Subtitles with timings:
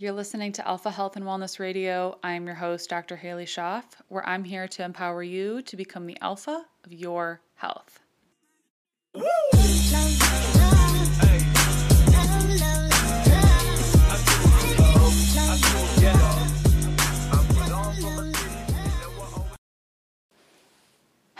[0.00, 2.18] You're listening to Alpha Health and Wellness Radio.
[2.24, 3.16] I'm your host, Dr.
[3.16, 8.00] Haley Schaff, where I'm here to empower you to become the alpha of your health.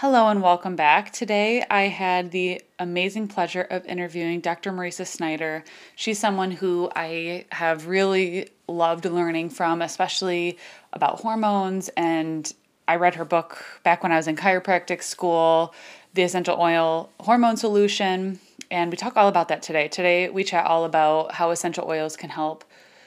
[0.01, 1.13] Hello and welcome back.
[1.13, 4.73] Today I had the amazing pleasure of interviewing Dr.
[4.73, 5.63] Mariza Snyder.
[5.95, 10.57] She's someone who I have really loved learning from, especially
[10.95, 11.91] about hormones.
[11.99, 12.51] And
[12.89, 15.75] I read her book back when I was in chiropractic school,
[16.15, 18.41] The Essential Oil Hormone Solution.
[18.71, 19.87] And we talk all about that today.
[19.89, 22.65] Today we chat all about how essential oils can help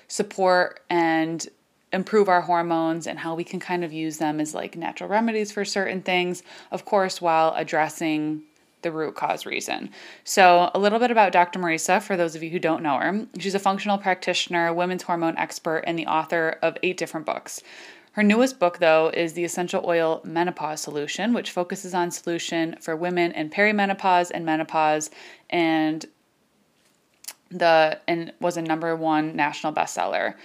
[0.08, 1.48] support and
[1.94, 5.52] improve our hormones and how we can kind of use them as like natural remedies
[5.52, 8.42] for certain things, of course, while addressing
[8.82, 9.90] the root cause reason.
[10.26, 11.60] So, a little bit about Dr.
[11.60, 13.26] Mariza for those of you who don't know her.
[13.40, 17.62] She's a functional practitioner, women's hormone expert, and the author of eight different books.
[18.14, 22.96] Her newest book, though, is the Essential Oil Menopause Solution, which focuses on solution for
[22.96, 25.10] women in perimenopause and menopause,
[25.50, 26.06] and
[27.50, 30.36] the and was a number one national bestseller.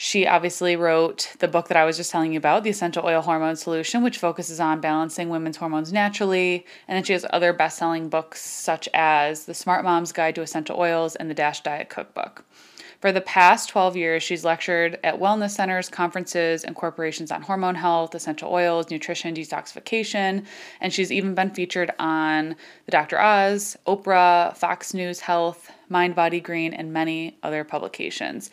[0.00, 3.20] She obviously wrote the book that I was just telling you about, The Essential Oil
[3.20, 6.64] Hormone Solution, which focuses on balancing women's hormones naturally.
[6.86, 10.42] And then she has other best selling books such as The Smart Mom's Guide to
[10.42, 12.44] Essential Oils and The Dash Diet Cookbook.
[13.00, 17.74] For the past 12 years, she's lectured at wellness centers, conferences, and corporations on hormone
[17.74, 20.46] health, essential oils, nutrition, detoxification,
[20.80, 22.54] and she's even been featured on
[22.84, 23.20] the Dr.
[23.20, 28.48] Oz, Oprah, Fox News Health, Mind Body Green, and many other publications.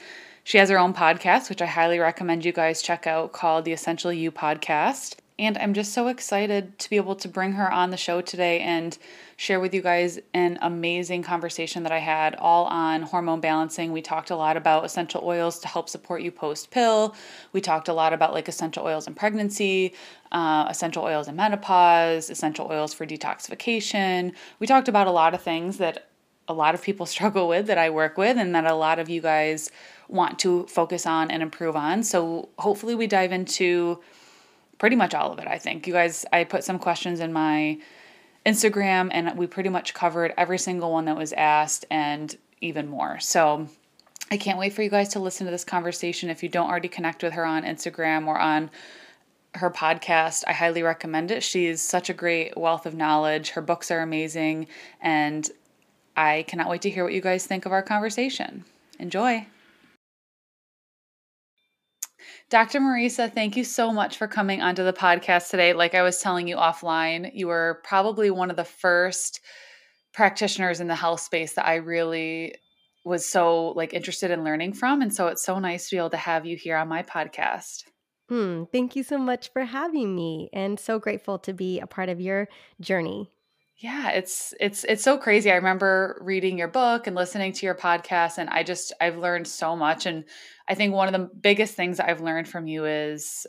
[0.45, 3.71] She has her own podcast, which I highly recommend you guys check out, called the
[3.71, 5.15] Essentially You Podcast.
[5.39, 8.59] And I'm just so excited to be able to bring her on the show today
[8.59, 8.95] and
[9.37, 13.91] share with you guys an amazing conversation that I had all on hormone balancing.
[13.91, 17.15] We talked a lot about essential oils to help support you post pill.
[17.51, 19.95] We talked a lot about like essential oils in pregnancy,
[20.31, 24.31] uh, essential oils in menopause, essential oils for detoxification.
[24.59, 26.07] We talked about a lot of things that
[26.47, 29.09] a lot of people struggle with that I work with and that a lot of
[29.09, 29.71] you guys
[30.07, 32.03] want to focus on and improve on.
[32.03, 33.99] So hopefully we dive into
[34.77, 35.87] pretty much all of it, I think.
[35.87, 37.79] You guys, I put some questions in my
[38.45, 43.19] Instagram and we pretty much covered every single one that was asked and even more.
[43.19, 43.67] So
[44.31, 46.29] I can't wait for you guys to listen to this conversation.
[46.29, 48.69] If you don't already connect with her on Instagram or on
[49.55, 51.43] her podcast, I highly recommend it.
[51.43, 53.51] She's such a great wealth of knowledge.
[53.51, 54.67] Her books are amazing,
[54.99, 55.49] and
[56.15, 58.65] I cannot wait to hear what you guys think of our conversation.
[58.99, 59.47] Enjoy.
[62.49, 62.79] Dr.
[62.79, 65.73] Mariza, thank you so much for coming onto the podcast today.
[65.73, 69.41] Like I was telling you offline, you were probably one of the first
[70.13, 72.55] practitioners in the health space that I really
[73.03, 76.09] was so like interested in learning from and so it's so nice to be able
[76.11, 77.83] to have you here on my podcast.
[78.29, 82.09] Hmm, thank you so much for having me and so grateful to be a part
[82.09, 82.47] of your
[82.81, 83.31] journey.
[83.77, 85.51] Yeah, it's it's it's so crazy.
[85.51, 89.47] I remember reading your book and listening to your podcast and I just I've learned
[89.47, 90.23] so much and
[90.69, 93.45] I think one of the biggest things I've learned from you is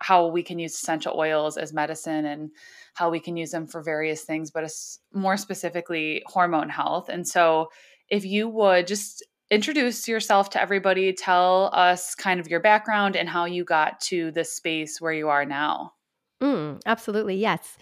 [0.00, 2.50] how we can use essential oils as medicine and
[2.94, 4.70] how we can use them for various things, but
[5.12, 7.08] more specifically hormone health.
[7.08, 7.70] And so
[8.08, 13.28] if you would just introduce yourself to everybody, tell us kind of your background and
[13.28, 15.92] how you got to this space where you are now.
[16.42, 17.76] Mm, absolutely, yes.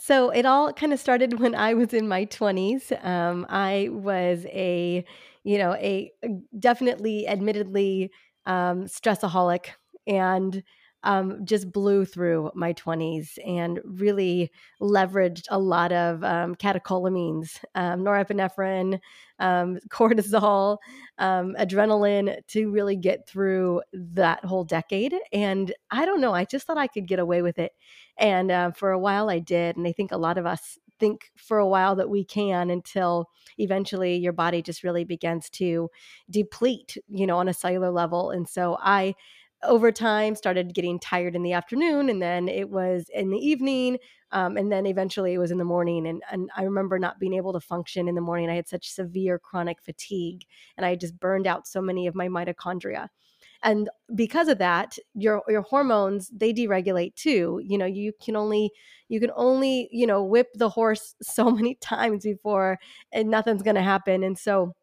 [0.00, 2.92] So it all kind of started when I was in my 20s.
[3.02, 5.04] Um, I was a,
[5.44, 6.12] you know, a
[6.58, 8.10] definitely, admittedly,
[8.46, 9.66] um, stressaholic
[10.06, 10.62] and
[11.04, 14.50] um, just blew through my 20s and really
[14.80, 18.98] leveraged a lot of um, catecholamines, um, norepinephrine,
[19.38, 20.78] um, cortisol,
[21.18, 25.14] um, adrenaline to really get through that whole decade.
[25.32, 27.72] And I don't know, I just thought I could get away with it.
[28.16, 29.76] And uh, for a while I did.
[29.76, 33.30] And I think a lot of us think for a while that we can until
[33.58, 35.88] eventually your body just really begins to
[36.28, 38.30] deplete, you know, on a cellular level.
[38.30, 39.14] And so I
[39.62, 43.98] over time started getting tired in the afternoon and then it was in the evening
[44.30, 47.34] um, and then eventually it was in the morning and, and i remember not being
[47.34, 50.44] able to function in the morning i had such severe chronic fatigue
[50.76, 53.08] and i just burned out so many of my mitochondria.
[53.64, 58.70] And because of that your your hormones they deregulate too you know you can only
[59.08, 62.78] you can only you know whip the horse so many times before
[63.12, 64.74] and nothing's going to happen and so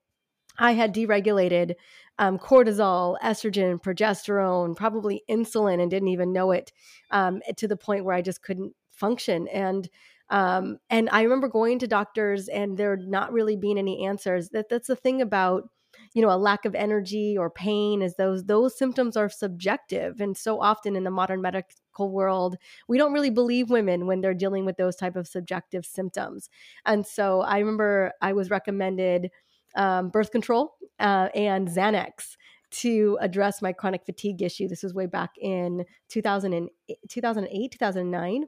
[0.57, 1.75] I had deregulated
[2.17, 6.71] um, cortisol, estrogen, progesterone, probably insulin, and didn't even know it
[7.11, 9.47] um, to the point where I just couldn't function.
[9.49, 9.89] And
[10.29, 14.49] um, and I remember going to doctors and there not really being any answers.
[14.49, 15.69] That that's the thing about
[16.13, 20.35] you know a lack of energy or pain is those those symptoms are subjective and
[20.35, 22.57] so often in the modern medical world
[22.87, 26.49] we don't really believe women when they're dealing with those type of subjective symptoms
[26.85, 29.29] and so i remember i was recommended
[29.75, 32.35] um, birth control uh, and xanax
[32.71, 36.69] to address my chronic fatigue issue this was way back in 2000
[37.09, 38.45] 2008 2009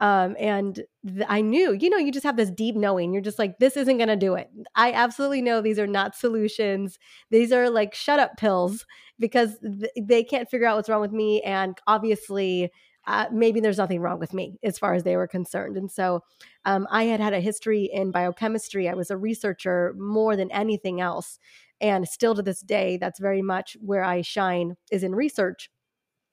[0.00, 3.12] um, and th- I knew, you know, you just have this deep knowing.
[3.12, 4.50] You're just like, this isn't going to do it.
[4.74, 6.98] I absolutely know these are not solutions.
[7.30, 8.84] These are like shut up pills
[9.18, 11.42] because th- they can't figure out what's wrong with me.
[11.42, 12.72] And obviously,
[13.06, 15.76] uh, maybe there's nothing wrong with me as far as they were concerned.
[15.76, 16.20] And so
[16.64, 18.88] um, I had had a history in biochemistry.
[18.88, 21.38] I was a researcher more than anything else.
[21.80, 25.70] And still to this day, that's very much where I shine is in research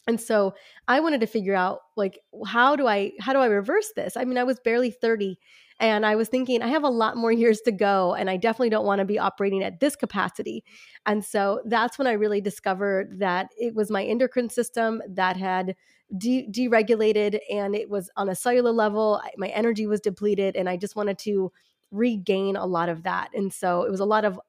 [0.07, 0.53] and so
[0.87, 4.23] i wanted to figure out like how do i how do i reverse this i
[4.23, 5.37] mean i was barely 30
[5.79, 8.69] and i was thinking i have a lot more years to go and i definitely
[8.69, 10.63] don't want to be operating at this capacity
[11.05, 15.75] and so that's when i really discovered that it was my endocrine system that had
[16.17, 20.75] de- deregulated and it was on a cellular level my energy was depleted and i
[20.75, 21.51] just wanted to
[21.91, 23.29] regain a lot of that.
[23.33, 24.39] And so it was a lot of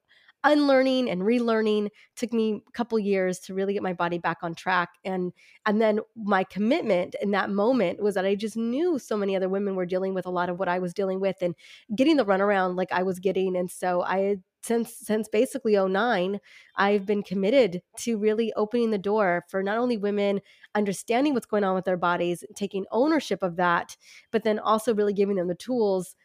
[0.44, 1.88] unlearning and relearning.
[2.16, 4.90] Took me a couple years to really get my body back on track.
[5.04, 5.32] And
[5.66, 9.48] and then my commitment in that moment was that I just knew so many other
[9.48, 11.54] women were dealing with a lot of what I was dealing with and
[11.94, 13.56] getting the runaround like I was getting.
[13.56, 16.40] And so I since since basically 09
[16.76, 20.40] I've been committed to really opening the door for not only women
[20.74, 23.96] understanding what's going on with their bodies taking ownership of that
[24.30, 26.16] but then also really giving them the tools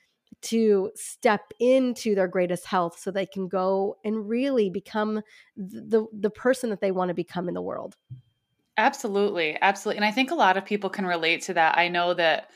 [0.41, 5.21] to step into their greatest health so they can go and really become
[5.55, 7.97] the the person that they want to become in the world.
[8.77, 9.57] Absolutely.
[9.61, 9.97] Absolutely.
[9.97, 11.77] And I think a lot of people can relate to that.
[11.77, 12.51] I know that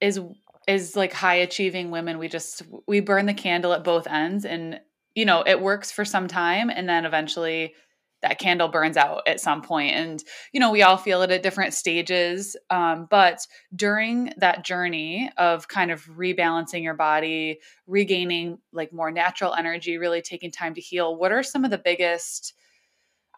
[0.00, 0.20] is
[0.68, 4.80] is like high achieving women we just we burn the candle at both ends and
[5.14, 7.74] you know, it works for some time and then eventually
[8.22, 9.94] that candle burns out at some point.
[9.94, 10.22] And
[10.52, 15.66] you know we all feel it at different stages um, but during that journey of
[15.66, 21.16] kind of rebalancing your body regaining like more natural energy really taking time to heal
[21.16, 22.54] what are some of the biggest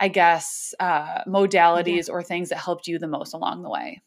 [0.01, 4.03] i guess uh, modalities or things that helped you the most along the way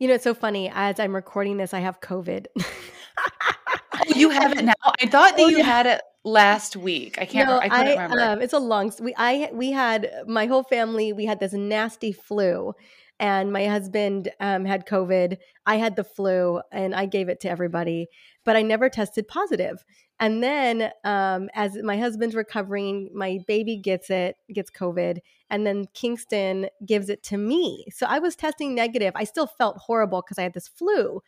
[0.00, 4.52] you know it's so funny as i'm recording this i have covid oh, you have
[4.52, 5.64] it now i thought that oh, you yeah.
[5.64, 7.18] had it last week.
[7.20, 7.48] I can't.
[7.48, 8.20] No, I I, remember.
[8.20, 8.92] Um, it's a long.
[9.00, 11.12] We I we had my whole family.
[11.12, 12.74] We had this nasty flu,
[13.18, 15.38] and my husband um, had COVID.
[15.66, 18.08] I had the flu, and I gave it to everybody,
[18.44, 19.84] but I never tested positive.
[20.18, 25.18] And then, um, as my husband's recovering, my baby gets it, gets COVID,
[25.50, 27.86] and then Kingston gives it to me.
[27.92, 29.12] So I was testing negative.
[29.16, 31.20] I still felt horrible because I had this flu.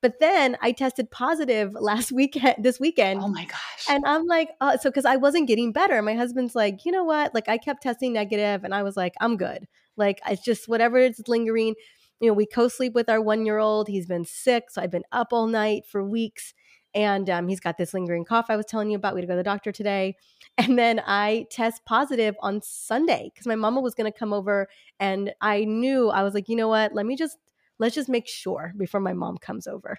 [0.00, 3.20] But then I tested positive last weekend, this weekend.
[3.20, 3.86] Oh my gosh.
[3.88, 6.02] And I'm like, uh, so because I wasn't getting better.
[6.02, 7.34] My husband's like, you know what?
[7.34, 9.66] Like I kept testing negative and I was like, I'm good.
[9.96, 11.74] Like it's just whatever is lingering.
[12.20, 13.88] You know, we co sleep with our one year old.
[13.88, 14.70] He's been sick.
[14.70, 16.52] So I've been up all night for weeks.
[16.94, 19.14] And um, he's got this lingering cough I was telling you about.
[19.14, 20.16] We had to go to the doctor today.
[20.56, 24.68] And then I test positive on Sunday because my mama was going to come over.
[24.98, 26.94] And I knew, I was like, you know what?
[26.94, 27.38] Let me just
[27.78, 29.98] let's just make sure before my mom comes over.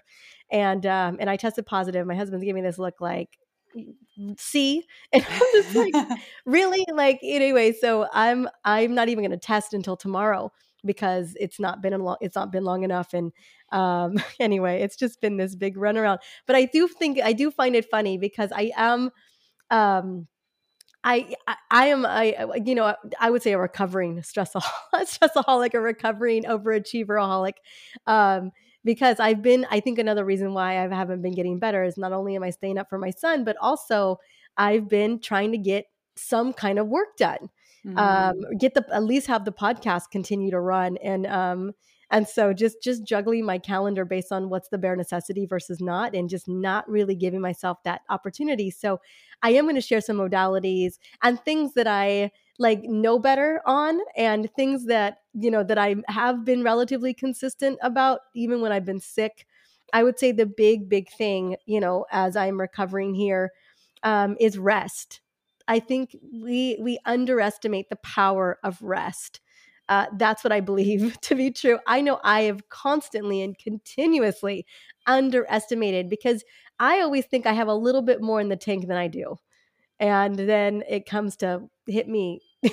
[0.50, 2.06] And um, and I tested positive.
[2.06, 3.38] My husband's giving me this look like,
[4.36, 5.94] see and i'm just like
[6.44, 10.50] really like anyway so i'm i'm not even going to test until tomorrow
[10.84, 13.32] because it's not been a long it's not been long enough and
[13.72, 16.18] um anyway it's just been this big runaround.
[16.46, 19.10] But i do think i do find it funny because i am
[19.70, 20.26] um
[21.02, 21.34] I,
[21.70, 27.54] I am I you know I would say a recovering stressaholic, stressaholic, a recovering overachieveraholic,
[28.06, 28.50] um,
[28.84, 32.12] because I've been I think another reason why I haven't been getting better is not
[32.12, 34.18] only am I staying up for my son, but also
[34.56, 37.48] I've been trying to get some kind of work done,
[37.86, 37.98] mm-hmm.
[37.98, 41.72] um, get the at least have the podcast continue to run, and um,
[42.10, 46.14] and so just just juggling my calendar based on what's the bare necessity versus not
[46.14, 48.70] and just not really giving myself that opportunity.
[48.70, 49.00] So
[49.42, 53.98] i am going to share some modalities and things that i like know better on
[54.16, 58.84] and things that you know that i have been relatively consistent about even when i've
[58.84, 59.46] been sick.
[59.92, 63.50] I would say the big big thing you know as i'm recovering here
[64.02, 65.20] um, is rest
[65.70, 69.40] i think we we underestimate the power of rest
[69.90, 71.80] uh, that's what I believe to be true.
[71.86, 74.64] I know I have constantly and continuously
[75.06, 76.44] underestimated because
[76.78, 79.36] I always think I have a little bit more in the tank than I do.
[79.98, 82.40] And then it comes to hit me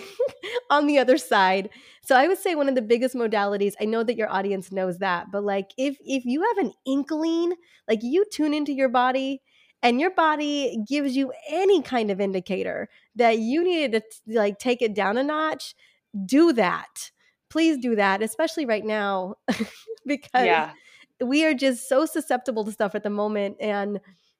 [0.69, 1.69] on the other side.
[2.05, 4.99] So I would say one of the biggest modalities, I know that your audience knows
[4.99, 7.53] that, but like if if you have an inkling,
[7.87, 9.41] like you tune into your body
[9.83, 14.81] and your body gives you any kind of indicator that you needed to like take
[14.81, 15.75] it down a notch,
[16.25, 17.11] do that.
[17.49, 19.35] Please do that, especially right now,
[20.05, 20.71] because yeah.
[21.23, 23.57] we are just so susceptible to stuff at the moment.
[23.61, 23.99] And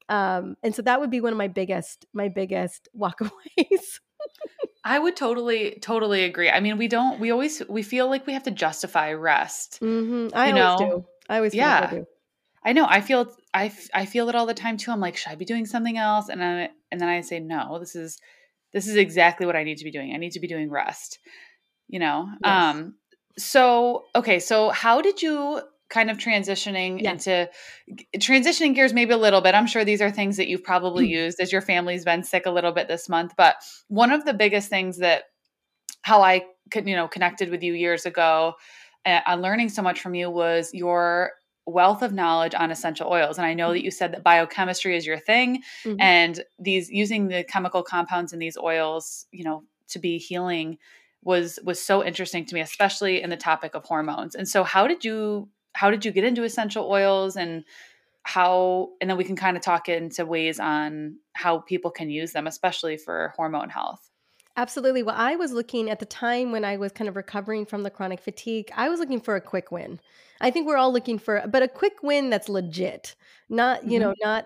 [0.10, 4.00] um, and so that would be one of my biggest, my biggest walkaways.
[4.84, 6.50] I would totally, totally agree.
[6.50, 9.80] I mean, we don't, we always, we feel like we have to justify rest.
[9.82, 10.36] Mm-hmm.
[10.36, 10.90] I you always know?
[10.90, 11.06] do.
[11.30, 11.90] I always, yeah.
[11.92, 12.86] I, I know.
[12.88, 14.92] I feel, I, I feel it all the time too.
[14.92, 16.30] I'm like, should I be doing something else?
[16.30, 18.20] And I, and then I say, no, this is,
[18.74, 20.14] this is exactly what I need to be doing.
[20.14, 21.20] I need to be doing rest.
[21.88, 22.28] You know.
[22.44, 22.76] Yes.
[22.76, 22.96] Um.
[23.38, 24.40] So okay.
[24.40, 27.12] So how did you kind of transitioning yeah.
[27.12, 27.50] into
[28.18, 31.12] transitioning gears maybe a little bit i'm sure these are things that you've probably mm.
[31.12, 33.56] used as your family's been sick a little bit this month but
[33.88, 35.24] one of the biggest things that
[36.02, 38.54] how i could you know connected with you years ago
[39.06, 41.32] and uh, learning so much from you was your
[41.68, 45.06] wealth of knowledge on essential oils and i know that you said that biochemistry is
[45.06, 46.00] your thing mm-hmm.
[46.00, 50.78] and these using the chemical compounds in these oils you know to be healing
[51.24, 54.88] was was so interesting to me especially in the topic of hormones and so how
[54.88, 57.66] did you how did you get into essential oils and
[58.24, 62.32] how and then we can kind of talk into ways on how people can use
[62.32, 64.10] them especially for hormone health
[64.58, 65.04] Absolutely.
[65.04, 67.92] Well, I was looking at the time when I was kind of recovering from the
[67.92, 70.00] chronic fatigue, I was looking for a quick win.
[70.42, 73.16] I think we're all looking for, but a quick win that's legit,
[73.50, 74.10] not you mm-hmm.
[74.10, 74.46] know, not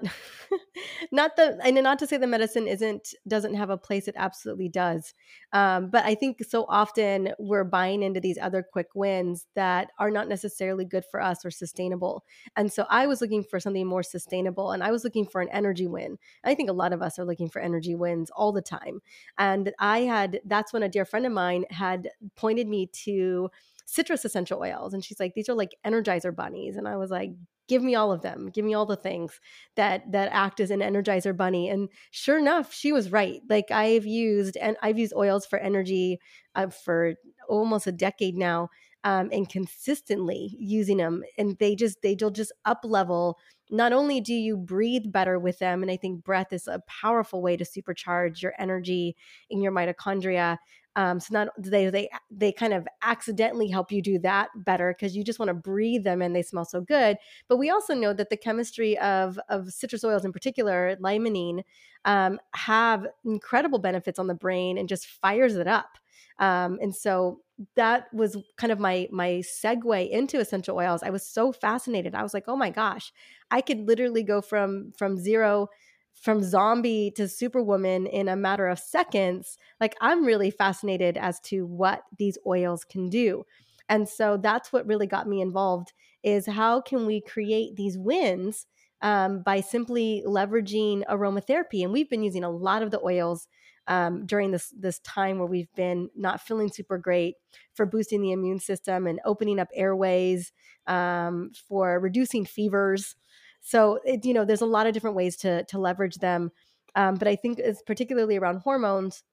[1.12, 4.08] not the and not to say the medicine isn't doesn't have a place.
[4.08, 5.14] It absolutely does,
[5.54, 10.12] um, but I think so often we're buying into these other quick wins that are
[10.12, 12.24] not necessarily good for us or sustainable.
[12.56, 15.50] And so I was looking for something more sustainable, and I was looking for an
[15.52, 16.18] energy win.
[16.44, 19.02] I think a lot of us are looking for energy wins all the time,
[19.38, 23.50] and I had that's when a dear friend of mine had pointed me to
[23.92, 24.94] citrus essential oils.
[24.94, 26.78] And she's like, these are like energizer bunnies.
[26.78, 27.32] And I was like,
[27.68, 28.50] give me all of them.
[28.54, 29.40] Give me all the things
[29.76, 31.70] that that act as an energizer bunny.
[31.70, 33.42] And sure enough, she was right.
[33.50, 36.20] Like I've used and I've used oils for energy
[36.56, 37.16] uh, for
[37.50, 38.70] almost a decade now.
[39.04, 43.40] Um, and consistently using them and they just they'll just up level
[43.72, 47.42] not only do you breathe better with them and i think breath is a powerful
[47.42, 49.16] way to supercharge your energy
[49.50, 50.60] in your mitochondria
[50.96, 55.16] um, so not they they they kind of accidentally help you do that better because
[55.16, 57.18] you just want to breathe them and they smell so good.
[57.48, 61.64] But we also know that the chemistry of of citrus oils in particular, limonene,
[62.06, 65.98] um, have incredible benefits on the brain and just fires it up.
[66.40, 67.42] Um, and so
[67.76, 71.04] that was kind of my my segue into essential oils.
[71.04, 72.16] I was so fascinated.
[72.16, 73.14] I was like, oh my gosh,
[73.52, 75.70] I could literally go from from zero
[76.14, 81.66] from zombie to superwoman in a matter of seconds like i'm really fascinated as to
[81.66, 83.44] what these oils can do.
[83.92, 85.92] And so that's what really got me involved
[86.24, 88.66] is how can we create these wins
[89.02, 91.84] um, by simply leveraging aromatherapy.
[91.84, 93.50] And we've been using a lot of the oils
[93.88, 97.36] um, during this this time where we've been not feeling super great
[97.74, 100.54] for boosting the immune system and opening up airways
[100.88, 103.16] um, for reducing fevers
[103.62, 106.52] so it, you know, there's a lot of different ways to to leverage them.
[106.96, 109.24] Um, but I think it's particularly around hormones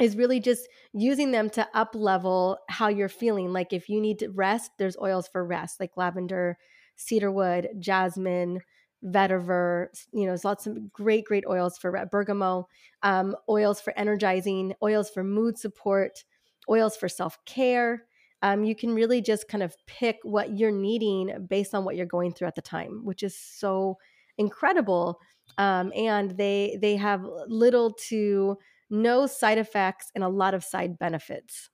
[0.00, 3.52] is really just using them to up level how you're feeling.
[3.52, 6.58] Like if you need to rest, there's oils for rest, like lavender,
[6.96, 8.60] cedarwood, jasmine,
[9.04, 9.86] vetiver.
[10.12, 12.64] You know, there's lots of great, great oils for bergamot,
[13.02, 16.24] um, oils for energizing, oils for mood support,
[16.68, 18.04] oils for self care
[18.44, 22.06] um, you can really just kind of pick what you're needing based on what you're
[22.06, 23.98] going through at the time, which is so
[24.38, 25.18] incredible.
[25.58, 28.58] Um, and they they have little to
[28.90, 31.70] no side effects and a lot of side benefits.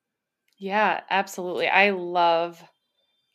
[0.59, 1.69] Yeah, absolutely.
[1.69, 2.63] I love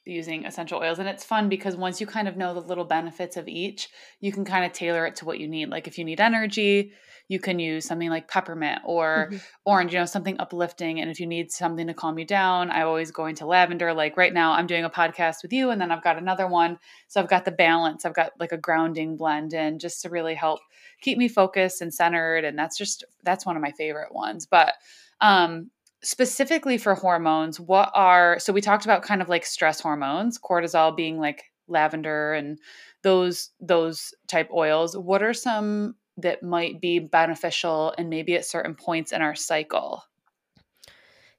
[0.06, 3.38] using essential oils and it's fun because once you kind of know the little benefits
[3.38, 5.70] of each, you can kind of tailor it to what you need.
[5.70, 6.94] Like if you need energy,
[7.28, 9.38] you can use something like peppermint or mm-hmm.
[9.66, 11.00] orange, you know, something uplifting.
[11.00, 13.94] And if you need something to calm you down, I always go into lavender.
[13.94, 16.78] Like right now, I'm doing a podcast with you, and then I've got another one.
[17.08, 20.36] So I've got the balance, I've got like a grounding blend in just to really
[20.36, 20.60] help
[21.02, 22.46] keep me focused and centered.
[22.46, 24.46] And that's just, that's one of my favorite ones.
[24.46, 24.74] But,
[25.20, 25.72] um,
[26.06, 30.96] specifically for hormones, what are so we talked about kind of like stress hormones, cortisol
[30.96, 32.60] being like lavender and
[33.02, 34.96] those those type oils.
[34.96, 40.04] What are some that might be beneficial and maybe at certain points in our cycle?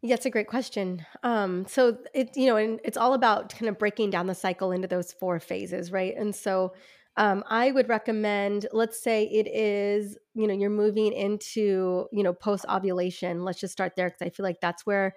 [0.02, 1.06] Yeah, it's a great question.
[1.22, 4.72] Um, so it you know, and it's all about kind of breaking down the cycle
[4.72, 6.14] into those four phases, right?
[6.16, 6.74] And so
[7.16, 12.32] um, I would recommend, let's say it is, you know, you're moving into, you know,
[12.32, 13.42] post ovulation.
[13.44, 15.14] Let's just start there because I feel like that's where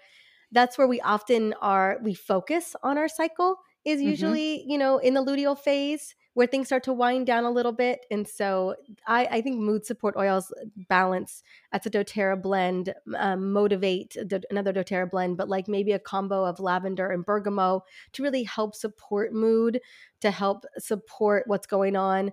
[0.51, 4.09] that's where we often are we focus on our cycle is mm-hmm.
[4.09, 4.71] usually, mm-hmm.
[4.71, 8.05] you know, in the luteal phase where things start to wind down a little bit.
[8.10, 8.74] And so
[9.05, 10.53] I, I think mood support oils
[10.88, 14.15] balance that's a doTERRA blend, um, motivate
[14.50, 17.81] another doTERRA blend, but like maybe a combo of lavender and bergamot
[18.13, 19.81] to really help support mood,
[20.22, 22.31] to help support what's going on.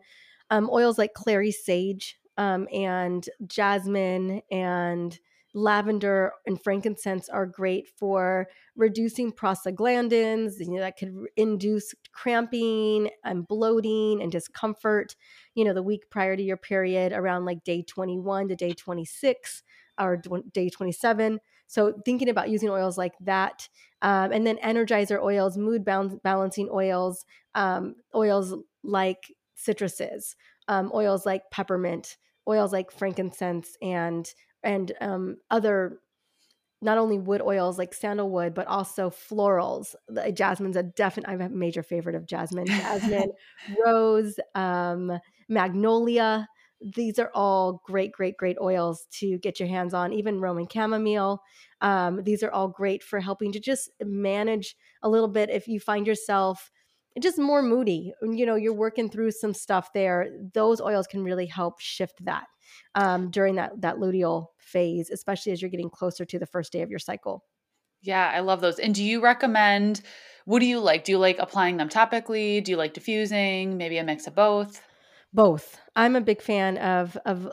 [0.51, 5.19] Um, oils like clary sage um, and jasmine and
[5.57, 8.47] lavender and frankincense are great for
[8.77, 15.17] reducing prostaglandins you know, that could induce cramping and bloating and discomfort
[15.55, 19.63] you know the week prior to your period around like day 21 to day 26
[19.99, 20.21] or
[20.53, 23.67] day 27 so thinking about using oils like that
[24.03, 30.35] um, and then energizer oils mood balancing oils um, oils like citruses
[30.69, 35.99] um, oils like peppermint oils like frankincense and and um, other
[36.83, 39.95] not only wood oils like sandalwood, but also florals.
[40.09, 41.29] The, jasmine's a definite.
[41.29, 42.67] I'm a major favorite of jasmine.
[42.67, 43.33] Jasmine,
[43.85, 46.47] rose, um, magnolia.
[46.95, 50.13] These are all great, great, great oils to get your hands on.
[50.13, 51.41] Even Roman chamomile.
[51.81, 55.81] Um, these are all great for helping to just manage a little bit if you
[55.81, 56.71] find yourself
[57.21, 58.13] just more moody.
[58.23, 60.29] You know, you're working through some stuff there.
[60.55, 62.45] Those oils can really help shift that
[62.95, 66.83] um, during that that luteal phase, especially as you're getting closer to the first day
[66.83, 67.45] of your cycle.
[68.03, 68.79] Yeah, I love those.
[68.79, 70.03] And do you recommend?
[70.45, 71.05] What do you like?
[71.05, 72.63] Do you like applying them topically?
[72.63, 73.77] Do you like diffusing?
[73.77, 74.81] Maybe a mix of both.
[75.33, 75.79] Both.
[75.97, 77.51] I'm a big fan of of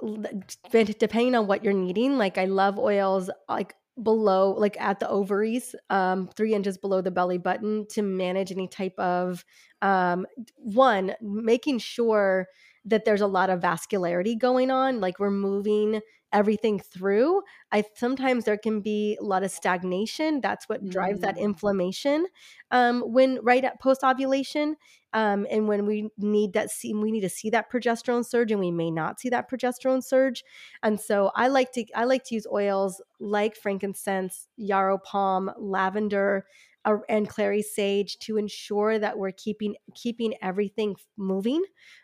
[0.71, 2.17] depending on what you're needing.
[2.17, 7.11] Like I love oils like below like at the ovaries um three inches below the
[7.11, 9.45] belly button to manage any type of
[9.83, 10.25] um
[10.57, 12.47] one making sure
[12.85, 16.01] that there's a lot of vascularity going on like we're moving
[16.33, 21.21] everything through i sometimes there can be a lot of stagnation that's what drives mm.
[21.21, 22.25] that inflammation
[22.71, 24.75] um, when right at post ovulation
[25.13, 28.59] um, and when we need that see we need to see that progesterone surge and
[28.59, 30.43] we may not see that progesterone surge
[30.81, 36.45] and so i like to i like to use oils like frankincense yarrow pom lavender
[36.85, 41.63] uh, and clary sage to ensure that we're keeping keeping everything moving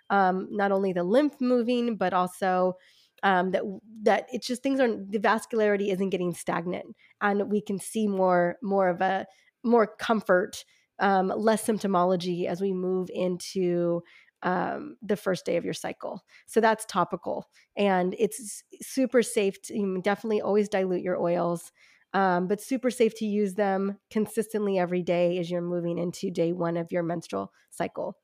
[0.10, 2.76] um, not only the lymph moving but also
[3.24, 3.64] um, that
[4.04, 8.58] that it's just things are the vascularity isn't getting stagnant and we can see more
[8.62, 9.26] more of a
[9.64, 10.64] more comfort
[11.00, 14.02] um, less symptomology as we move into
[14.44, 16.24] um, the first day of your cycle.
[16.48, 19.62] So that's topical and it's super safe.
[19.64, 21.72] To, you definitely always dilute your oils,
[22.14, 26.54] um, but super safe to use them consistently every day as you're moving into day
[26.54, 28.16] one of your menstrual cycle.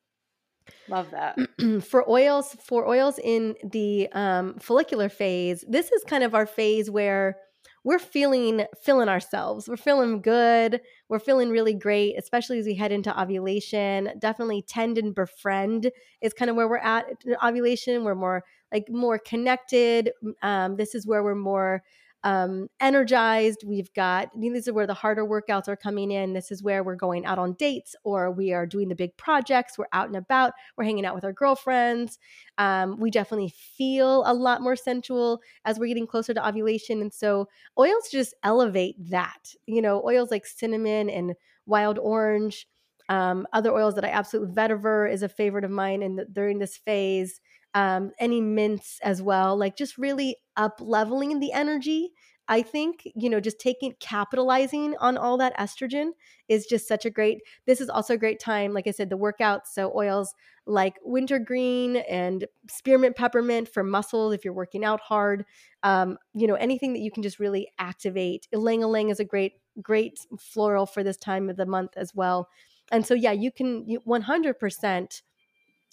[0.88, 1.38] Love that.
[1.84, 6.90] for oils, for oils in the um, follicular phase, this is kind of our phase
[6.90, 7.38] where
[7.86, 9.70] we're feeling feeling ourselves.
[9.70, 10.82] We're feeling good.
[11.08, 14.10] We're feeling really great, especially as we head into ovulation.
[14.18, 17.06] Definitely tend and befriend is kind of where we're at
[17.44, 18.04] ovulation.
[18.04, 20.12] We're more like more connected.
[20.42, 21.84] Um, this is where we're more
[22.26, 23.64] um, energized.
[23.64, 26.34] We've got, I mean, this is where the harder workouts are coming in.
[26.34, 29.78] This is where we're going out on dates or we are doing the big projects.
[29.78, 30.54] We're out and about.
[30.76, 32.18] We're hanging out with our girlfriends.
[32.58, 37.00] Um, we definitely feel a lot more sensual as we're getting closer to ovulation.
[37.00, 39.54] And so oils just elevate that.
[39.68, 41.36] You know, oils like cinnamon and
[41.68, 42.68] wild orange.
[43.08, 46.58] Um, other oils that I absolutely vetiver is a favorite of mine in the, during
[46.58, 47.40] this phase
[47.76, 52.14] um, any mints as well, like just really up leveling the energy.
[52.48, 56.12] I think, you know, just taking capitalizing on all that estrogen
[56.48, 57.40] is just such a great.
[57.66, 59.68] This is also a great time, like I said, the workouts.
[59.74, 60.34] So, oils
[60.68, 65.46] like wintergreen and spearmint peppermint for muscles if you're working out hard.
[65.84, 68.48] Um, you know, anything that you can just really activate.
[68.54, 72.50] Ylang ylang is a great, great floral for this time of the month as well.
[72.92, 75.22] And so, yeah, you can you, 100%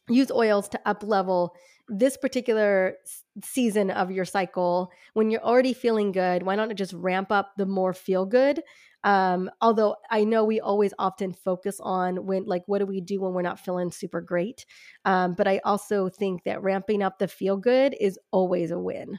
[0.08, 1.54] use oils to up level
[1.88, 2.96] this particular
[3.44, 7.66] season of your cycle when you're already feeling good why not just ramp up the
[7.66, 8.62] more feel good?
[9.04, 13.20] Um, although i know we always often focus on when like what do we do
[13.20, 14.64] when we're not feeling super great?
[15.04, 19.18] Um, but i also think that ramping up the feel good is always a win.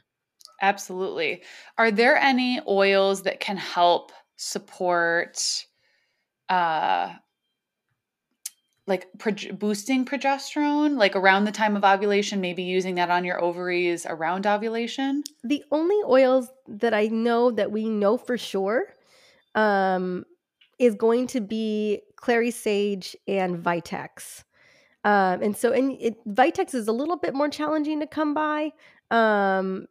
[0.61, 1.43] Absolutely.
[1.77, 5.65] Are there any oils that can help support
[6.49, 7.13] uh
[8.85, 13.41] like pro- boosting progesterone like around the time of ovulation maybe using that on your
[13.41, 15.23] ovaries around ovulation?
[15.43, 18.93] The only oils that i know that we know for sure
[19.55, 20.25] um,
[20.79, 24.43] is going to be clary sage and vitex.
[25.05, 28.71] Um, and so and it, vitex is a little bit more challenging to come by
[29.11, 29.87] um,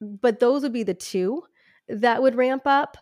[0.00, 1.42] but those would be the two
[1.88, 2.96] that would ramp up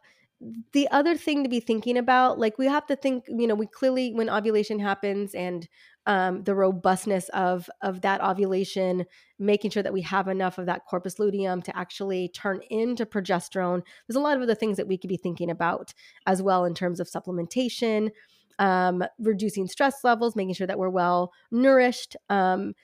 [0.72, 3.66] the other thing to be thinking about like we have to think you know we
[3.66, 5.68] clearly when ovulation happens and
[6.06, 9.04] um, the robustness of of that ovulation,
[9.38, 13.82] making sure that we have enough of that corpus luteum to actually turn into progesterone.
[14.08, 15.92] There's a lot of other things that we could be thinking about
[16.26, 18.10] as well in terms of supplementation,
[18.58, 22.16] um, reducing stress levels, making sure that we're well nourished.
[22.28, 22.74] Um,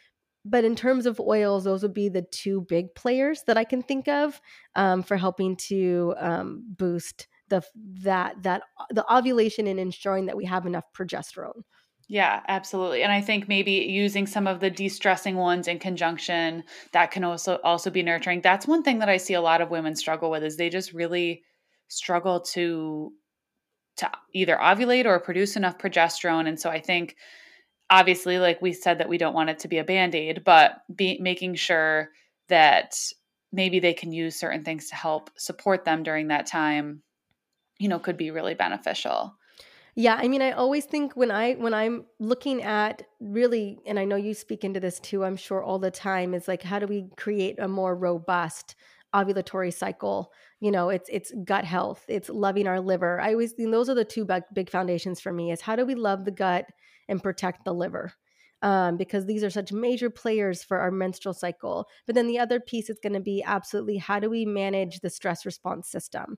[0.45, 3.83] but in terms of oils, those would be the two big players that I can
[3.83, 4.41] think of
[4.77, 7.63] um, for helping to um, boost the
[8.03, 11.63] that that uh, the ovulation and ensuring that we have enough progesterone.
[12.09, 13.03] Yeah, absolutely.
[13.03, 17.59] And I think maybe using some of the de-stressing ones in conjunction that can also
[17.65, 18.43] also be nurturing.
[18.43, 20.93] That's one thing that I see a lot of women struggle with is they just
[20.93, 21.43] really
[21.89, 23.13] struggle to
[23.97, 27.17] to either ovulate or produce enough progesterone and so I think
[27.89, 31.19] obviously like we said that we don't want it to be a band-aid, but be
[31.21, 32.11] making sure
[32.49, 32.97] that
[33.53, 37.03] maybe they can use certain things to help support them during that time,
[37.79, 39.37] you know, could be really beneficial.
[39.99, 44.05] Yeah, I mean, I always think when I when I'm looking at really, and I
[44.05, 45.25] know you speak into this too.
[45.25, 48.75] I'm sure all the time is like, how do we create a more robust
[49.15, 50.33] ovulatory cycle?
[50.61, 53.19] You know, it's it's gut health, it's loving our liver.
[53.19, 55.51] I always think those are the two big, foundations for me.
[55.51, 56.67] Is how do we love the gut
[57.09, 58.13] and protect the liver?
[58.61, 61.87] Um, because these are such major players for our menstrual cycle.
[62.05, 65.11] But then the other piece is going to be absolutely how do we manage the
[65.11, 66.37] stress response system?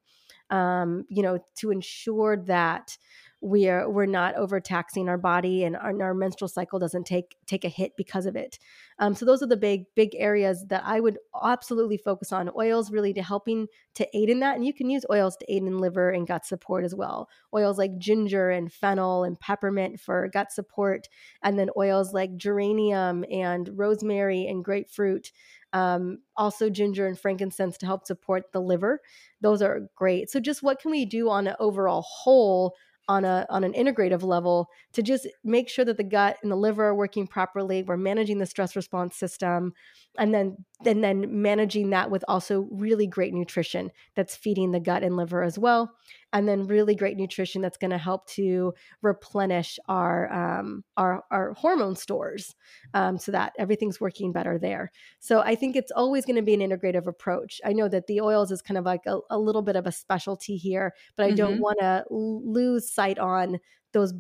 [0.51, 2.97] Um, you know, to ensure that
[3.41, 7.65] we're we're not overtaxing our body and our, and our, menstrual cycle doesn't take take
[7.65, 8.59] a hit because of it.
[8.99, 12.51] Um, so those are the big big areas that i would absolutely focus on.
[12.57, 15.63] Oils really to helping to aid in that and you can use oils to aid
[15.63, 17.29] in liver and gut support as well.
[17.55, 21.09] Oils like ginger and fennel and peppermint for gut support
[21.43, 25.31] and then oils like geranium and rosemary and grapefruit
[25.73, 29.01] um, also ginger and frankincense to help support the liver.
[29.41, 30.31] Those are great.
[30.31, 32.75] So just what can we do on an overall whole
[33.09, 36.57] on a on an integrative level to just make sure that the gut and the
[36.57, 39.73] liver are working properly we're managing the stress response system
[40.19, 45.03] and then and then managing that with also really great nutrition that's feeding the gut
[45.03, 45.93] and liver as well
[46.33, 51.55] and then really great nutrition that's going to help to replenish our um, our, our
[51.55, 52.55] hormone stores
[52.95, 54.93] um, so that everything's working better there.
[55.21, 57.61] So i think it's always going to be an integrative approach.
[57.65, 59.93] I know that the oils is kind of like a, a little bit of a
[59.93, 61.37] specialty here but i mm-hmm.
[61.37, 63.59] don't want to lose sight on
[63.93, 64.13] those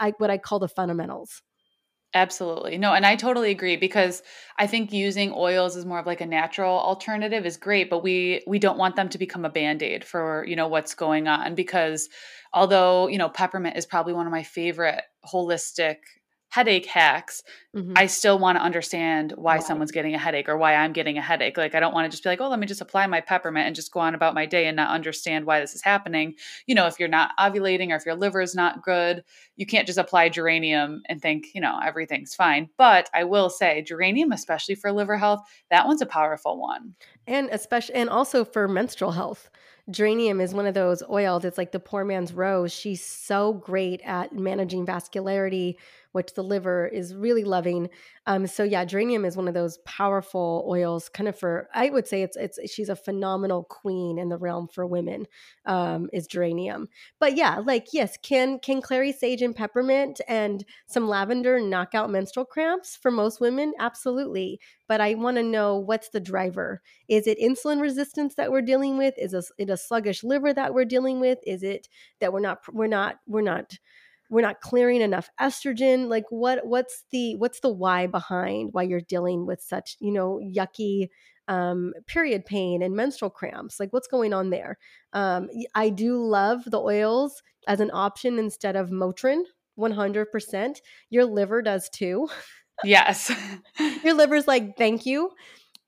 [0.00, 1.42] I, what i call the fundamentals
[2.14, 2.78] Absolutely.
[2.78, 4.22] No, and I totally agree because
[4.58, 8.42] I think using oils as more of like a natural alternative is great, but we
[8.46, 12.08] we don't want them to become a band-aid for, you know, what's going on because
[12.54, 15.96] although, you know, peppermint is probably one of my favorite holistic
[16.48, 17.42] headache hacks,
[17.74, 17.92] mm-hmm.
[17.96, 21.22] I still want to understand why someone's getting a headache or why I'm getting a
[21.22, 21.56] headache.
[21.56, 23.66] Like I don't want to just be like, "Oh, let me just apply my peppermint
[23.66, 26.34] and just go on about my day and not understand why this is happening."
[26.66, 29.22] You know, if you're not ovulating or if your liver is not good,
[29.56, 32.68] you can't just apply geranium and think, you know, everything's fine.
[32.76, 36.94] But I will say geranium especially for liver health, that one's a powerful one.
[37.26, 39.50] And especially and also for menstrual health
[39.90, 41.44] geranium is one of those oils.
[41.44, 42.72] It's like the poor man's rose.
[42.72, 45.76] She's so great at managing vascularity,
[46.16, 47.90] which the liver is really loving.
[48.26, 52.08] Um, so yeah, geranium is one of those powerful oils, kind of for I would
[52.08, 55.26] say it's it's she's a phenomenal queen in the realm for women.
[55.66, 56.88] Um, is geranium,
[57.20, 62.08] but yeah, like yes, can can clary sage and peppermint and some lavender knock out
[62.10, 63.74] menstrual cramps for most women?
[63.78, 64.58] Absolutely.
[64.88, 66.80] But I want to know what's the driver.
[67.08, 69.12] Is it insulin resistance that we're dealing with?
[69.18, 71.40] Is it a sluggish liver that we're dealing with?
[71.46, 71.88] Is it
[72.20, 73.78] that we're not we're not we're not
[74.30, 79.00] we're not clearing enough estrogen like what what's the what's the why behind why you're
[79.00, 81.08] dealing with such you know yucky
[81.48, 83.78] um, period pain and menstrual cramps?
[83.78, 84.78] Like what's going on there?
[85.12, 89.42] Um, i do love the oils as an option instead of motrin
[89.78, 90.76] 100%
[91.10, 92.28] your liver does too.
[92.84, 93.32] Yes.
[94.04, 95.30] Your liver's like thank you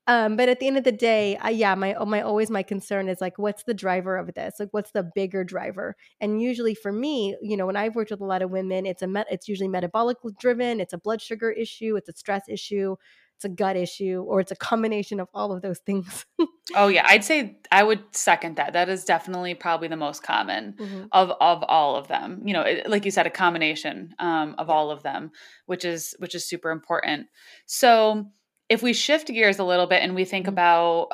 [0.09, 2.63] um, but at the end of the day, I, yeah, my oh, my always my
[2.63, 4.55] concern is like, what's the driver of this?
[4.59, 5.95] Like, what's the bigger driver?
[6.19, 9.03] And usually for me, you know, when I've worked with a lot of women, it's
[9.03, 12.95] a met, it's usually metabolic driven, it's a blood sugar issue, it's a stress issue,
[13.35, 16.25] it's a gut issue, or it's a combination of all of those things.
[16.75, 18.73] oh yeah, I'd say I would second that.
[18.73, 21.03] That is definitely probably the most common mm-hmm.
[21.11, 22.41] of of all of them.
[22.45, 25.29] You know, it, like you said, a combination um, of all of them,
[25.67, 27.27] which is which is super important.
[27.67, 28.31] So
[28.69, 30.53] if we shift gears a little bit and we think mm-hmm.
[30.53, 31.09] about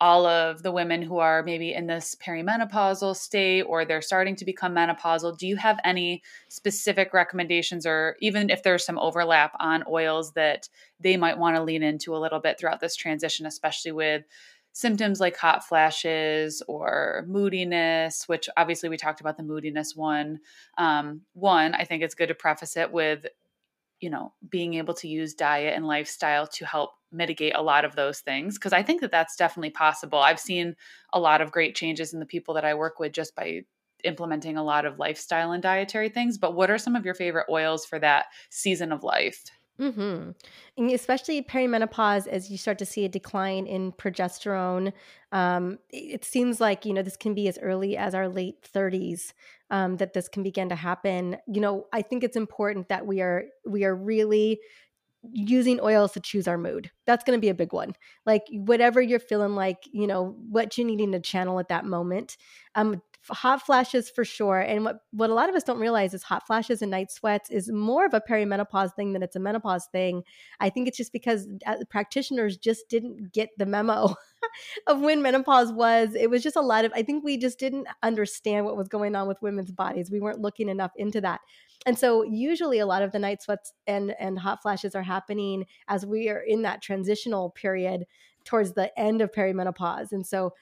[0.00, 4.44] all of the women who are maybe in this perimenopausal state or they're starting to
[4.44, 9.82] become menopausal, do you have any specific recommendations or even if there's some overlap on
[9.88, 10.68] oils that
[11.00, 14.22] they might want to lean into a little bit throughout this transition, especially with
[14.72, 20.38] symptoms like hot flashes or moodiness, which obviously we talked about the moodiness one.
[20.76, 23.26] Um, one, I think it's good to preface it with
[24.00, 27.96] you know, being able to use diet and lifestyle to help mitigate a lot of
[27.96, 30.18] those things because I think that that's definitely possible.
[30.18, 30.76] I've seen
[31.12, 33.62] a lot of great changes in the people that I work with just by
[34.04, 36.38] implementing a lot of lifestyle and dietary things.
[36.38, 39.44] But what are some of your favorite oils for that season of life?
[39.80, 40.30] Mm-hmm.
[40.76, 44.92] And especially perimenopause, as you start to see a decline in progesterone,
[45.30, 49.32] um, it seems like you know this can be as early as our late 30s
[49.70, 51.36] um, that this can begin to happen.
[51.46, 54.60] You know, I think it's important that we are we are really
[55.32, 56.90] using oils to choose our mood.
[57.06, 57.94] That's going to be a big one.
[58.24, 62.36] Like whatever you're feeling like, you know, what you're needing to channel at that moment.
[62.74, 64.60] Um, hot flashes for sure.
[64.60, 67.50] And what, what a lot of us don't realize is hot flashes and night sweats
[67.50, 70.22] is more of a perimenopause thing than it's a menopause thing.
[70.60, 71.46] I think it's just because
[71.90, 74.14] practitioners just didn't get the memo
[74.86, 76.14] of when menopause was.
[76.14, 79.14] It was just a lot of, I think we just didn't understand what was going
[79.14, 80.10] on with women's bodies.
[80.10, 81.40] We weren't looking enough into that.
[81.86, 85.66] And so usually a lot of the night sweats and, and hot flashes are happening
[85.86, 88.04] as we are in that transitional period
[88.44, 90.10] towards the end of perimenopause.
[90.10, 90.54] And so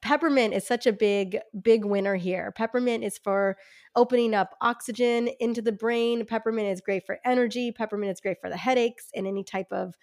[0.00, 2.52] peppermint is such a big big winner here.
[2.52, 3.56] Peppermint is for
[3.96, 6.24] opening up oxygen into the brain.
[6.24, 7.72] Peppermint is great for energy.
[7.72, 9.94] Peppermint is great for the headaches and any type of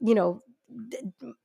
[0.00, 0.42] you know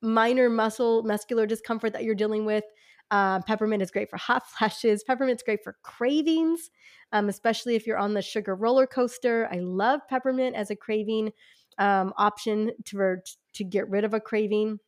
[0.02, 2.64] minor muscle muscular discomfort that you're dealing with.
[3.12, 5.04] Uh, peppermint is great for hot flashes.
[5.04, 6.70] Peppermint's great for cravings
[7.14, 9.48] um, especially if you're on the sugar roller coaster.
[9.52, 11.32] I love peppermint as a craving
[11.78, 13.18] um, option to,
[13.54, 14.80] to get rid of a craving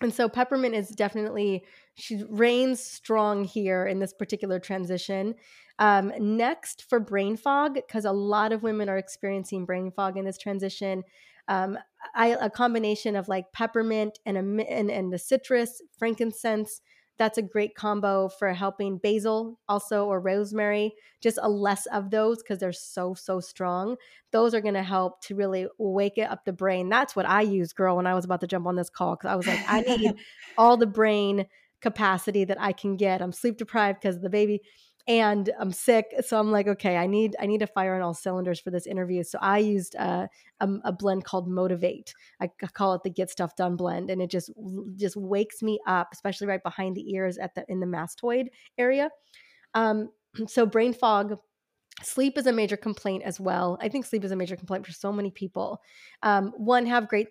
[0.00, 5.34] and so peppermint is definitely she reigns strong here in this particular transition.
[5.78, 10.24] Um, next for brain fog, because a lot of women are experiencing brain fog in
[10.24, 11.02] this transition.
[11.48, 11.78] Um,
[12.14, 16.80] I, a combination of like peppermint and a and, and the citrus, frankincense,
[17.16, 22.42] that's a great combo for helping basil also or rosemary just a less of those
[22.42, 23.96] because they're so so strong.
[24.30, 26.88] Those are going to help to really wake it up the brain.
[26.88, 29.30] That's what i used girl when i was about to jump on this call because
[29.30, 30.14] i was like i need
[30.58, 31.46] all the brain
[31.80, 33.22] capacity that i can get.
[33.22, 34.62] I'm sleep deprived because of the baby
[35.06, 36.06] and I'm sick.
[36.24, 38.86] So I'm like, okay, I need I need to fire on all cylinders for this
[38.86, 39.22] interview.
[39.22, 40.28] So I used a,
[40.60, 42.14] a, blend called Motivate.
[42.40, 44.50] I call it the Get Stuff Done blend, and it just
[44.96, 48.46] just wakes me up, especially right behind the ears at the in the mastoid
[48.78, 49.10] area.
[49.74, 50.10] Um,
[50.46, 51.36] so brain fog.
[52.02, 53.78] Sleep is a major complaint as well.
[53.80, 55.80] I think sleep is a major complaint for so many people.
[56.24, 57.28] Um, one, have great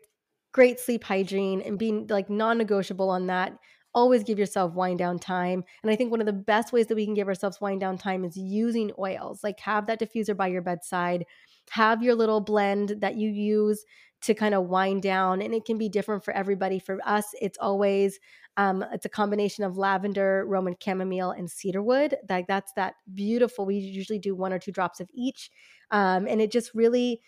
[0.53, 3.57] great sleep hygiene and being like non-negotiable on that
[3.95, 5.63] always give yourself wind down time.
[5.83, 7.97] And I think one of the best ways that we can give ourselves wind down
[7.97, 9.43] time is using oils.
[9.43, 11.25] Like have that diffuser by your bedside,
[11.71, 13.85] have your little blend that you use
[14.23, 17.57] to kind of wind down and it can be different for everybody for us it's
[17.59, 18.19] always
[18.55, 23.75] um, it's a combination of lavender roman chamomile and cedarwood like that's that beautiful we
[23.75, 25.51] usually do one or two drops of each
[25.91, 27.21] um, and it just really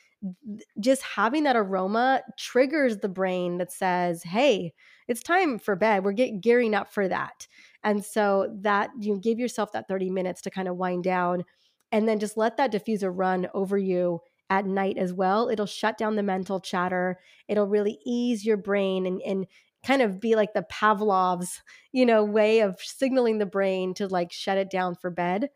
[0.80, 4.73] just having that aroma triggers the brain that says hey
[5.08, 6.04] it's time for bed.
[6.04, 7.48] We're getting gearing up for that.
[7.84, 11.44] And so that you give yourself that 30 minutes to kind of wind down
[11.91, 15.50] and then just let that diffuser run over you at night as well.
[15.50, 17.20] It'll shut down the mental chatter.
[17.48, 19.48] It'll really ease your brain and, and
[19.86, 24.32] kind of be like the Pavlov's, you know, way of signaling the brain to like
[24.32, 25.50] shut it down for bed.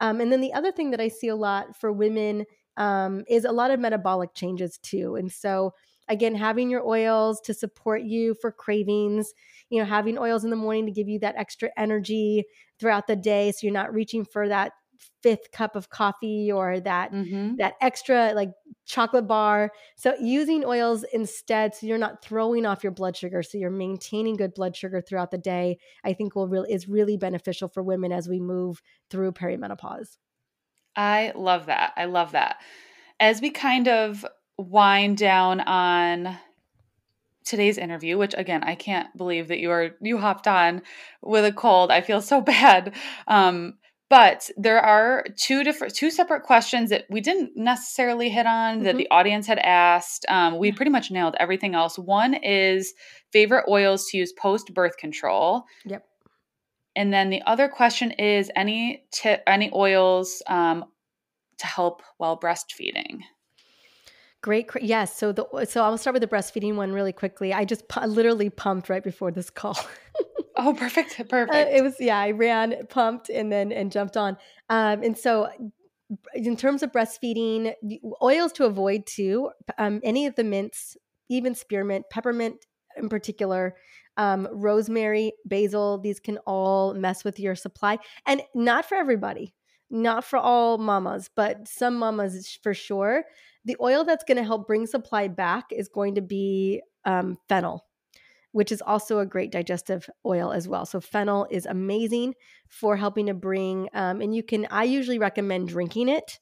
[0.00, 2.44] Um, and then the other thing that I see a lot for women
[2.76, 5.16] um, is a lot of metabolic changes too.
[5.16, 5.72] And so
[6.08, 9.32] again having your oils to support you for cravings
[9.70, 12.44] you know having oils in the morning to give you that extra energy
[12.78, 14.72] throughout the day so you're not reaching for that
[15.22, 17.56] fifth cup of coffee or that mm-hmm.
[17.56, 18.50] that extra like
[18.86, 19.72] chocolate bar.
[19.96, 24.36] So using oils instead so you're not throwing off your blood sugar so you're maintaining
[24.36, 28.12] good blood sugar throughout the day i think will really is really beneficial for women
[28.12, 30.16] as we move through perimenopause.
[30.96, 31.92] I love that.
[31.96, 32.56] I love that.
[33.20, 34.24] As we kind of
[34.58, 36.38] wind down on
[37.44, 40.82] today's interview which again i can't believe that you are you hopped on
[41.26, 41.90] with a cold.
[41.90, 42.94] I feel so bad.
[43.26, 43.74] Um,
[44.08, 48.84] but there are two different two separate questions that we didn't necessarily hit on mm-hmm.
[48.84, 50.24] that the audience had asked.
[50.28, 51.98] Um, we pretty much nailed everything else.
[51.98, 52.94] One is
[53.32, 55.64] favorite oils to use post birth control.
[55.84, 56.04] Yep.
[56.94, 60.84] And then the other question is any tip any oils um,
[61.58, 63.22] to help while breastfeeding
[64.46, 64.70] Great.
[64.80, 65.16] Yes.
[65.16, 67.52] So the so I'll start with the breastfeeding one really quickly.
[67.52, 69.76] I just pu- literally pumped right before this call.
[70.56, 71.16] oh, perfect.
[71.28, 71.52] Perfect.
[71.52, 72.20] Uh, it was yeah.
[72.20, 74.36] I ran, pumped, and then and jumped on.
[74.70, 75.48] Um, and so
[76.32, 77.72] in terms of breastfeeding,
[78.22, 79.50] oils to avoid too.
[79.78, 80.96] Um, any of the mints,
[81.28, 83.74] even spearmint, peppermint in particular,
[84.16, 85.98] um, rosemary, basil.
[85.98, 89.55] These can all mess with your supply, and not for everybody.
[89.90, 93.24] Not for all mamas, but some mamas for sure.
[93.64, 97.86] The oil that's going to help bring supply back is going to be um, fennel
[98.56, 100.86] which is also a great digestive oil as well.
[100.86, 102.32] So fennel is amazing
[102.68, 104.66] for helping to bring, um, and you can.
[104.70, 106.38] I usually recommend drinking it.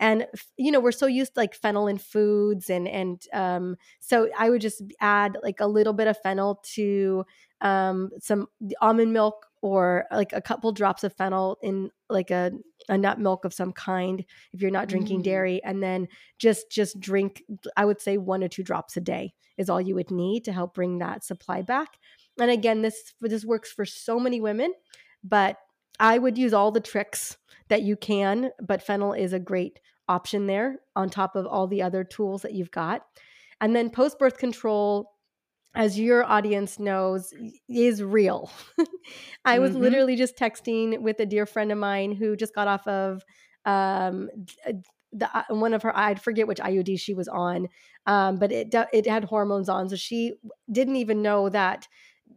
[0.00, 4.30] And you know we're so used to like fennel in foods, and and um, so
[4.38, 7.26] I would just add like a little bit of fennel to
[7.60, 8.46] um, some
[8.80, 12.50] almond milk or like a couple drops of fennel in like a,
[12.88, 15.24] a nut milk of some kind if you're not drinking mm.
[15.24, 17.42] dairy and then just just drink
[17.76, 20.52] i would say one or two drops a day is all you would need to
[20.52, 21.98] help bring that supply back
[22.40, 24.72] and again this this works for so many women
[25.22, 25.56] but
[26.00, 27.36] i would use all the tricks
[27.68, 31.82] that you can but fennel is a great option there on top of all the
[31.82, 33.02] other tools that you've got
[33.60, 35.12] and then post birth control
[35.78, 37.32] as your audience knows,
[37.68, 38.50] is real.
[39.44, 39.80] I was mm-hmm.
[39.80, 43.22] literally just texting with a dear friend of mine who just got off of
[43.64, 44.28] um,
[45.12, 47.68] the uh, one of her I forget which IUD she was on,
[48.06, 50.34] um, but it it had hormones on, so she
[50.70, 51.86] didn't even know that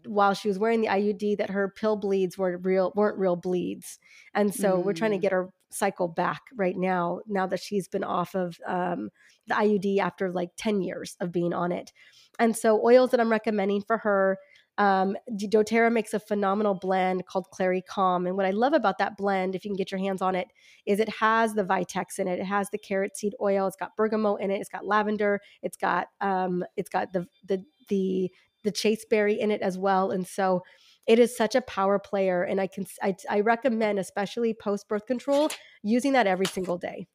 [0.06, 3.98] while she was wearing the IUD that her pill bleeds were real weren't real bleeds,
[4.36, 4.86] and so mm.
[4.86, 5.22] we're trying to mm.
[5.22, 7.22] get her cycle back right now.
[7.28, 9.10] Now that she's been off of um,
[9.48, 11.92] the IUD after like ten years of being on it,
[12.40, 14.38] and so oils that I'm recommending for her.
[14.78, 18.26] Um, doTERRA makes a phenomenal blend called Clary Calm.
[18.26, 20.48] And what I love about that blend, if you can get your hands on it,
[20.88, 22.40] is it has the Vitex in it.
[22.40, 23.68] It has the carrot seed oil.
[23.68, 24.60] It's got bergamot in it.
[24.60, 25.40] It's got lavender.
[25.62, 28.32] It's got um, it's got the the the
[28.64, 30.12] the chasteberry in it as well.
[30.12, 30.64] And so
[31.08, 32.44] it is such a power player.
[32.44, 35.50] And I can I, I recommend, especially post birth control,
[35.84, 37.08] using that every single day.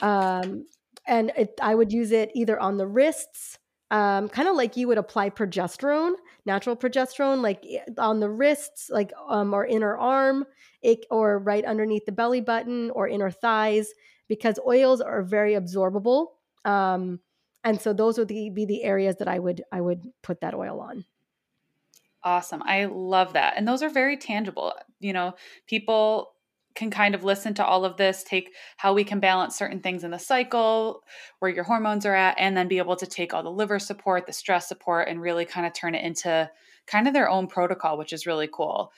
[0.00, 0.66] Um,
[1.06, 3.58] and it, I would use it either on the wrists
[3.90, 6.12] um, kind of like you would apply progesterone,
[6.44, 10.44] natural progesterone, like eh, on the wrists, like um, or inner arm,
[10.82, 13.88] it, or right underneath the belly button or inner thighs,
[14.28, 16.26] because oils are very absorbable.
[16.66, 17.20] Um,
[17.64, 20.80] and so those would be the areas that I would I would put that oil
[20.80, 21.04] on.
[22.24, 22.62] Awesome.
[22.64, 23.54] I love that.
[23.56, 24.72] And those are very tangible.
[25.00, 25.34] You know,
[25.66, 26.32] people
[26.74, 30.04] can kind of listen to all of this, take how we can balance certain things
[30.04, 31.02] in the cycle,
[31.40, 34.26] where your hormones are at, and then be able to take all the liver support,
[34.26, 36.50] the stress support, and really kind of turn it into
[36.86, 38.92] kind of their own protocol, which is really cool.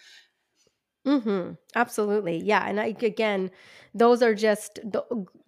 [1.06, 1.52] Mm-hmm.
[1.74, 2.38] Absolutely.
[2.38, 2.66] Yeah.
[2.66, 3.50] And I, again,
[3.94, 5.02] those are just the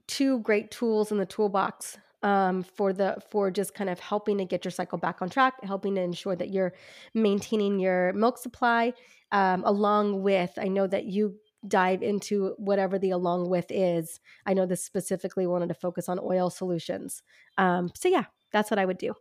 [0.07, 4.45] two great tools in the toolbox um, for the for just kind of helping to
[4.45, 6.73] get your cycle back on track, helping to ensure that you're
[7.15, 8.93] maintaining your milk supply,
[9.33, 14.21] um, along with I know that you dive into whatever the along with is.
[14.47, 17.23] I know this specifically wanted to focus on oil solutions.
[17.57, 19.15] Um, so yeah, that's what I would do.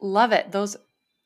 [0.00, 0.52] Love it.
[0.52, 0.76] Those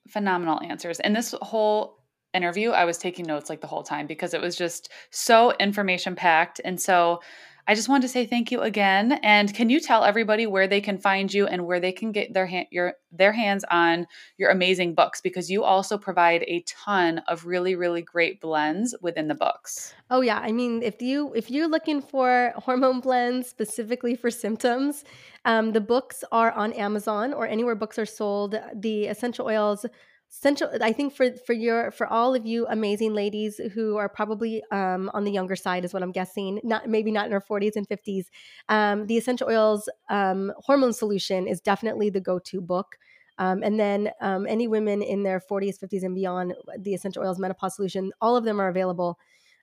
[0.08, 1.00] phenomenal answers.
[1.00, 2.02] And this whole
[2.32, 6.14] interview, I was taking notes like the whole time because it was just so information
[6.14, 6.60] packed.
[6.64, 7.20] And so
[7.68, 9.12] I just wanted to say thank you again.
[9.22, 12.32] And can you tell everybody where they can find you and where they can get
[12.32, 14.06] their your their hands on
[14.38, 19.26] your amazing books because you also provide a ton of really really great blends within
[19.26, 19.94] the books.
[20.10, 25.02] Oh yeah, I mean if you if you're looking for hormone blends specifically for symptoms,
[25.44, 28.54] um, the books are on Amazon or anywhere books are sold.
[28.74, 29.84] The essential oils
[30.28, 34.62] central i think for for your for all of you amazing ladies who are probably
[34.70, 37.76] um, on the younger side is what i'm guessing not maybe not in our 40s
[37.76, 38.26] and 50s
[38.68, 42.96] um, the essential oils um, hormone solution is definitely the go-to book.
[43.38, 47.38] Um, and then um, any women in their 40s 50s and beyond the essential oils
[47.38, 49.18] menopause solution all of them are available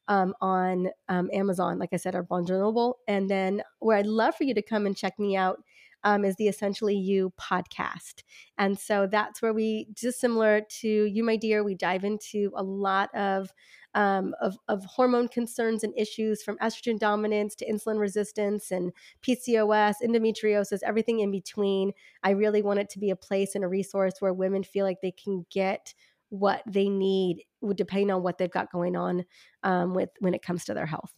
[0.08, 3.00] um, on amazon like i said are Barnes Noble.
[3.08, 5.64] And then where i'd love for you to come and check me out
[6.04, 8.24] um, is the Essentially You podcast.
[8.58, 12.64] And so that's where we, just similar to you, my dear, we dive into a
[12.64, 13.52] lot of,
[13.96, 19.96] um, of, of hormone concerns and issues from estrogen dominance to insulin resistance and PCOS,
[20.04, 21.92] endometriosis, everything in between.
[22.24, 25.02] I really want it to be a place and a resource where women feel like
[25.02, 25.94] they can get
[26.30, 27.44] what they need
[27.76, 29.24] depending on what they've got going on
[29.62, 31.14] um, with when it comes to their health.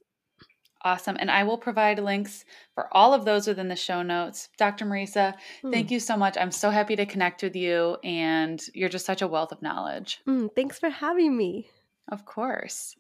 [0.86, 1.18] Awesome.
[1.20, 2.46] And I will provide links
[2.76, 4.50] for all of those within the show notes.
[4.58, 4.86] Dr.
[4.86, 5.72] Mariza, mm.
[5.72, 6.38] thank you so much.
[6.38, 10.22] I'm so happy to connect with you, and you're just such a wealth of knowledge.
[10.28, 11.70] Mm, thanks for having me.
[12.08, 12.96] Of course.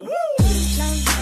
[0.00, 1.15] Woo!